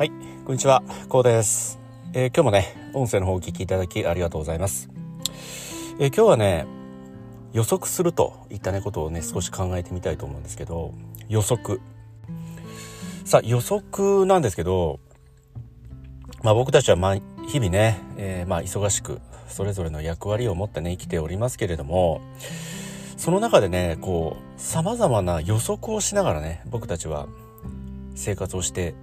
[0.00, 0.12] はい、
[0.46, 1.78] こんにちは、こうです、
[2.14, 4.88] えー、今日もね、音声の方お聞きいただきありがとうございます。
[5.98, 6.64] えー、今日はね、
[7.52, 10.94] 予測するといったねことをね、少し考えてみたいと思うんですけど、
[11.28, 11.82] 予測。
[13.26, 15.00] さあ、予測なんですけど、
[16.42, 22.22] まあ僕たちはま日々ね、えー、まあ忙しく、それぞれの役割を持ってね、生きておりますけれども、
[23.18, 27.28] その中でね、こう、様々な予測をしながらね、僕たちは
[28.14, 28.94] 生活をして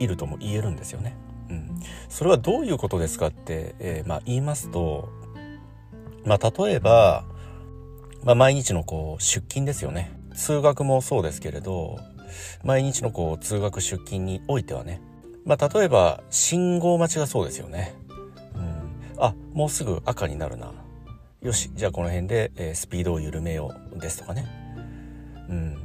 [0.00, 1.14] いるとも言えるんですよね。
[1.50, 5.08] うん、それはどういうことですかって、えー、まあ、言いますと、
[6.24, 7.24] まあ、例えば、
[8.24, 11.98] まあ、毎日のこう出勤ですよね通学もそうですけれど
[12.62, 15.00] 毎日のこう通学出勤においてはね、
[15.44, 17.94] まあ、例えば信号待ちがそうですよね。
[18.54, 18.58] う
[19.18, 20.72] ん、あもうすぐ赤になるな
[21.42, 24.46] よしじゃあこの辺で、えー、スピードを緩めようですとかね。
[25.48, 25.76] うん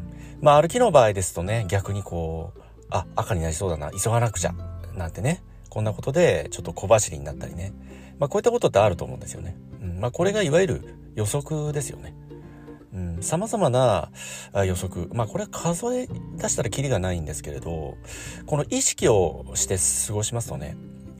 [0.41, 4.53] まあ歩きの場合ですとね逆にこうあ、赤になりそうだな、急がなくちゃ、
[4.95, 7.73] なんてね、こんなことでちょっと小走りになったりね。
[8.17, 9.57] まあこういったことってあると思うんですよね。
[9.81, 12.15] うん、まあこれがいわゆる予測ですよね。
[12.93, 14.09] うん、様々な
[14.65, 15.09] 予測。
[15.13, 17.97] まあこれは数え出したらキリがないんですけれど、
[18.45, 20.77] この意識をして過ごしますとね、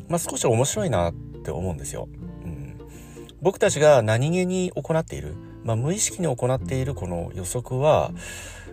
[0.07, 2.07] まあ少し面白いなって思うんですよ。
[2.45, 2.77] うん、
[3.41, 8.11] 僕たちが何気に行っている、まあ無意識に行っているこの予測は、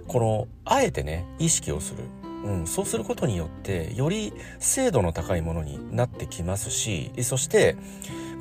[0.07, 2.05] この、あえてね、意識をする。
[2.45, 7.77] うん、そうすることによってより精度の高いものになってきますしそして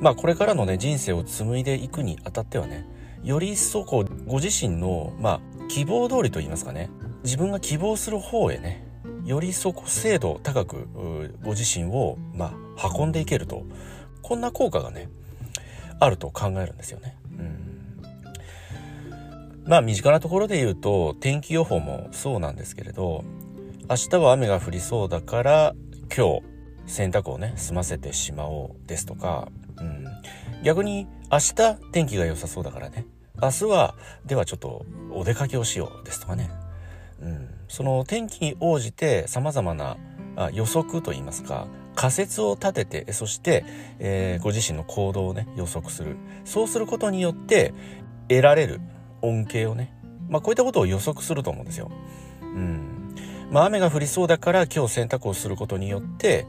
[0.00, 2.86] まあこれからのね人生を紡いでいくにあたってはね
[3.22, 6.90] より一層こうご自身のまあ希望通りと言いますかね
[7.22, 8.84] 自分が希望する方へね
[9.24, 10.88] より一層精度高く
[11.42, 13.62] ご自身をまあ運んでいけると
[14.22, 15.08] こんな効果がね
[16.00, 17.16] あると考えるんですよね。
[17.38, 17.62] うん
[19.64, 23.24] まあ身近なところで言うと天気予報もそうなんですけれど
[23.90, 25.74] 明日は雨が降りそうだから
[26.14, 26.42] 今日
[26.86, 29.48] 洗濯をね済ませてしまおうですとか、
[29.78, 30.06] うん、
[30.62, 31.54] 逆に明日
[31.90, 33.06] 天気が良さそうだからね。
[33.40, 36.50] 明日はではちょっとお出かけをしようですとかね、
[37.20, 39.96] うん、その天気に応じて様々な
[40.52, 43.64] 予測といいますか仮説を立ててそして、
[43.98, 46.16] えー、ご自身の行動をね予測する。
[46.44, 47.74] そうすることによって
[48.28, 48.80] 得られる
[49.22, 49.92] 恩恵をね
[50.28, 51.90] まあこういったことを予測すると思うんですよ。
[52.40, 53.01] うん。
[53.52, 56.46] まあ、雨が降りそうだから今日洗濯をすることによって、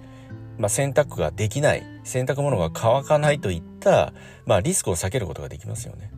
[0.57, 4.13] まあ、洗濯ができない洗濯物が乾かないといった、
[4.45, 6.11] まあ、リスクを避けることができますよね。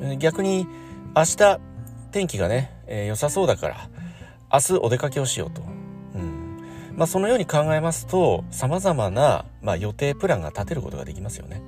[0.00, 0.66] うん、逆に
[1.14, 1.60] 明日
[2.10, 3.90] 天気がね、えー、良さそうだから
[4.50, 5.60] 明日お出かけをしようと。
[5.60, 6.56] うん
[6.96, 11.60] まあ、そのように考えますと様々な、まあ、予定プランが立てることができますよね。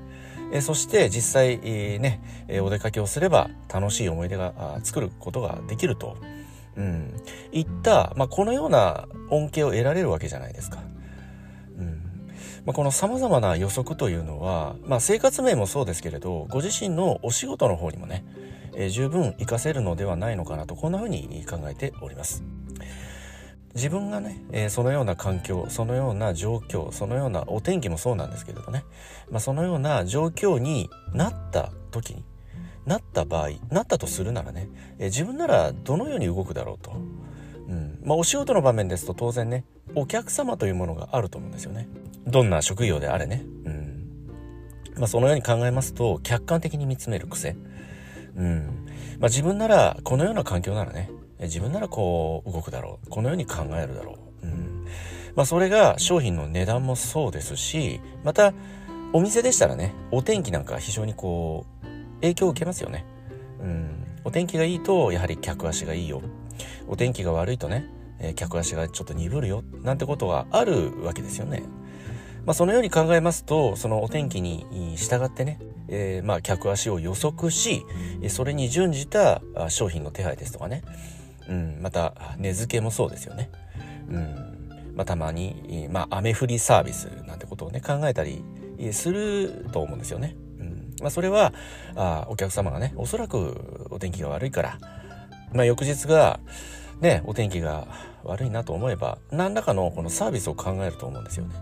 [0.51, 6.17] え、そして実際、えー、ね、え、お出かけをすれば楽しい思い出が作ることができると。
[6.79, 7.13] うん、
[7.51, 10.79] いった、まあ、このような恩恵を得られるわけじゃないですか。
[11.77, 12.31] うん
[12.65, 18.25] まあ、この様々な予測というのは、まあ、生活面もそうですけれどご自身のお仕事の方にもね、
[18.75, 22.45] えー、十分活かせるのではないのかなとこんな風に考えております。
[23.75, 28.85] 自分がね、えー、そのような環境そのような状況そのようなお天気もそうなんですけれどね、
[29.31, 32.25] まあ、そのような状況になった時に
[32.89, 34.69] なった場合なったとするならね、
[34.99, 36.93] え自分ならどのように動くだろうと、
[37.69, 37.99] うん。
[38.03, 41.87] まあ、お仕事の場面ですと当然ねお客様というものがあると思うんですよね。
[42.27, 44.09] どんな職業であれね、うん。
[44.97, 47.57] まあ、そのように考えますと客観的に見つめる癖、
[48.37, 48.87] うん。
[49.21, 51.11] まあ、自分ならこのような環境ならね
[51.41, 53.11] 自分ならこう動くだろう。
[53.11, 54.87] このように考えるだろう、うん。
[55.37, 58.55] まあ、それが商品の値段もそうですしまた
[59.13, 61.78] お店でしたらねお天気なんか非常にこう
[62.21, 63.05] 影響を受けますよね。
[63.61, 64.07] うん。
[64.25, 66.23] お天気がいいと、やはり客足がいいよ。
[66.87, 67.87] お天気が悪いとね、
[68.21, 69.63] え、客足がちょっと鈍るよ。
[69.83, 71.63] なんてことがあるわけですよね。
[72.45, 77.85] まあ、そのように考えますと、そのお天気に従ってね、えー、まあ、客足を予測し、
[78.29, 80.83] それに準じた商品の手配ですとかね。
[81.49, 83.51] うん、また、値付けもそうですよね。
[84.09, 84.59] うん。
[84.95, 88.43] まあ、たまに、まあ、雨降りサービスなんてことをね、考えたり
[88.93, 90.35] すると思うんですよね。
[91.01, 91.53] まあ、それは
[91.97, 94.79] あお客様がねおそらくお天気が悪いから、
[95.53, 96.41] まあ、翌日が
[97.01, 97.87] ねお天気が
[98.25, 101.55] 悪いなと思えば何らかのこのサービスを考えると思うんですよね。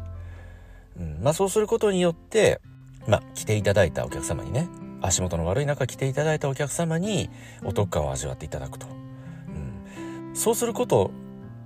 [0.99, 2.61] うんまあ、そうすることによって、
[3.07, 4.69] まあ、来ていただいたお客様にね
[5.03, 7.29] 足元の悪い中来ていただいたお客様に
[7.65, 11.11] お得感を味わっていただくと、うん、そうすること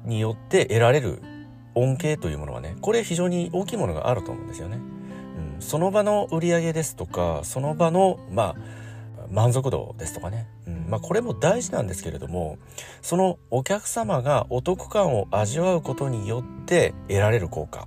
[0.04, 1.22] によって得られる
[1.74, 4.78] 恩恵というものはねこれ非常に大きいものがあると思うんですよね。
[5.60, 8.80] その場の売り上げですとかその場のまあ
[9.30, 10.86] 満足度ですとかね、うん。
[10.88, 12.58] まあ、これも大事なんですけれども
[13.00, 17.86] そのお客様がお得感を味わうことによって得られる効果。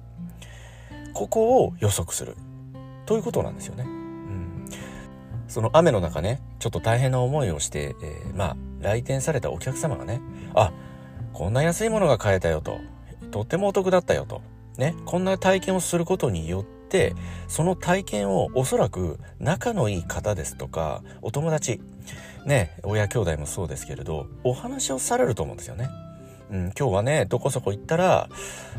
[1.13, 2.35] ここを予測する。
[3.05, 3.83] ということなんですよね。
[3.83, 4.65] うん、
[5.47, 10.21] その雨の中ねちょっと大変な思いをして、えー、まあ来店されたお客様がね
[10.55, 10.71] あ
[11.33, 12.79] こんな安いものが買えたよと。
[13.31, 14.41] とってもお得だったよと。
[14.77, 14.95] ね。
[15.05, 17.15] こんな体験をすることによって
[17.47, 21.81] その体験をおそらく仲のいい方ですとかお友達
[22.45, 25.89] ね親兄弟もそうですけれどお話をされると思うんですよね。
[26.51, 28.29] うん、今日はねどこそこ行ったら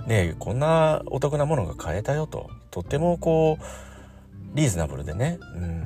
[0.07, 5.85] ねこんなお得なものが買えたよととってもこうリーズナブルでね、うん、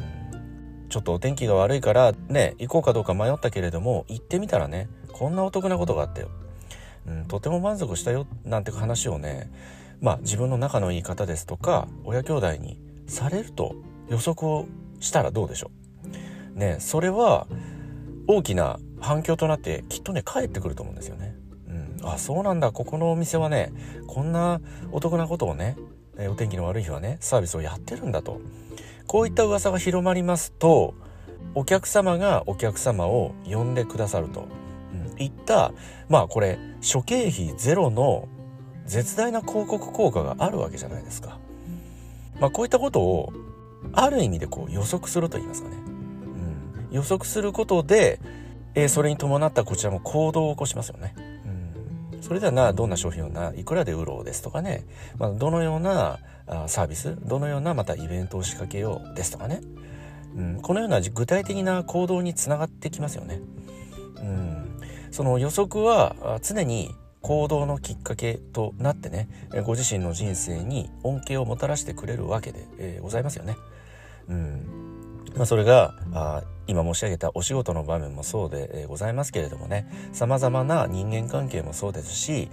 [0.91, 6.29] ちょっとお天気が悪いからね行こうかどうか迷ったけれども行ってみたらねこんなお得なことがあったよ、
[7.07, 9.51] うん、とても満足したよなんて話をね
[10.01, 13.75] まあ自分の仲のいい方ですとか親兄弟にされると
[14.09, 14.67] 予測を
[15.01, 15.71] したらどうでしょ
[16.55, 16.59] う？
[16.59, 17.47] ねそれは
[18.27, 21.35] 大きな反響となってきっとね帰ってくると思うんですよね。
[21.69, 22.73] うん、あそうなんだ。
[22.73, 23.73] ここのお店はね
[24.07, 24.61] こんな
[24.93, 25.77] お得なことをね
[26.31, 28.41] お天気の悪い日はねサービスをやってるんだと。
[29.07, 30.95] こういった噂が広まりますと
[31.55, 34.49] お客様がお客様を呼んでくださると、
[34.93, 35.73] うん、いった
[36.11, 38.29] まあこれ諸経費ゼロの
[38.89, 41.39] 絶大な広告効果があるわけじゃないですか。
[42.41, 43.33] まあ、こういったことを
[43.93, 48.21] ある意味でこう予測すると言いますかね、うん、予測することで、
[48.75, 51.15] えー、それに伴ったこちらも行動を起こしますよね。
[52.13, 52.23] うん。
[52.23, 54.85] それではなどんな商品をないくらで売ろうですとかね、
[55.19, 56.19] まあ、どのような
[56.67, 59.61] サービスどのようなまたイベントを仕掛けようですとかね、
[60.37, 63.41] うん、このような具体的な行動につながってきますよね。
[64.17, 64.81] うん、
[65.11, 66.95] その予測は常に
[67.29, 69.29] 行動のきっかけとなってね
[69.67, 73.59] ご自身の人生に恩恵をもたらしてくれるわけで、えー、ございますよね。
[74.31, 82.49] うんまあ、それがあ今申し上げたお仕事の場面もそうでえございますけれどもね様々な人間関係もそうですし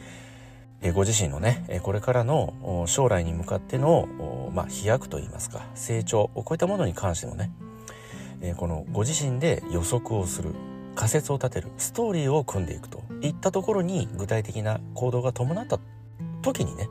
[0.82, 7.50] えご自身のねえこれからの将来に向かっての、まあ、飛躍といいますか成長こういったものに関してもね
[8.42, 10.54] えこのご自身で予測をする
[10.96, 15.80] 仮説を立てるストーリーを組んでいくといったところに具体的な行動が伴った
[16.42, 16.88] 時にね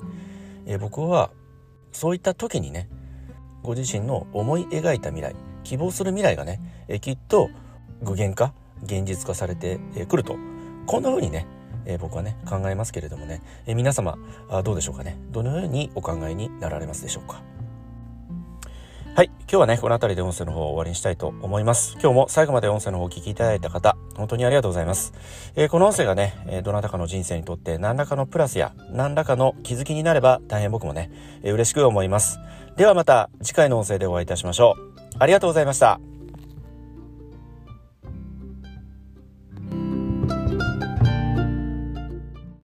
[0.66, 1.30] え僕は
[1.92, 2.88] そういった時にね
[3.62, 5.34] ご自身の思い描いた未来
[5.64, 7.48] 希望する未来がね、えきっと
[8.02, 8.52] 具現化
[8.82, 9.78] 現実化されて
[10.08, 10.36] くると
[10.86, 11.46] こんな風にね、
[11.86, 14.18] え僕はね考えますけれどもね、え皆様
[14.50, 15.16] あどうでしょうかね？
[15.30, 17.42] どのようにお考えになられますでしょうか？
[19.14, 19.30] はい。
[19.42, 21.92] 今日はね、この辺りで音声の方を終わりにしたいと思います。
[21.94, 25.12] 今日も最後まで音声の方をお聞きいただいた方、本当にありがとうございます。
[25.56, 31.10] えー、この音声がね、えどなたかの人生にとって何らかのプラスや何らかの気づきになれば大変僕もね、
[31.42, 32.38] えー、嬉しく思います。
[32.76, 34.94] ではまた次回の音声でお会いいたしましょう。
[35.18, 36.13] ありがとうございました。